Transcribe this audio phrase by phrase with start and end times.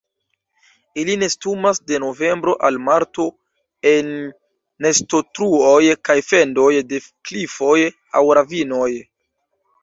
[1.01, 3.25] Ili nestumas de novembro al marto
[3.91, 4.09] en
[4.87, 7.77] nestotruoj kaj fendoj de klifoj
[8.23, 8.91] aŭ ravinoj.